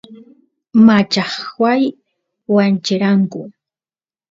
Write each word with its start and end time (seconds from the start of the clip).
machajuay 0.85 1.83
wancheranku 2.55 3.41